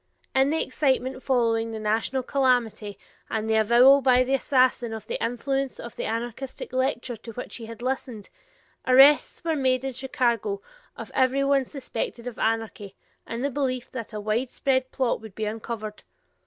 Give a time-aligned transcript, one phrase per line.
[0.33, 2.97] In the excitement following the national calamity
[3.29, 7.57] and the avowal by the assassin of the influence of the anarchistic lecture to which
[7.57, 8.31] he had listened,
[8.87, 10.59] arrests were made in Chicago
[10.97, 12.95] of every one suspected of anarchy,
[13.27, 16.01] in the belief that a widespread plot would be uncovered.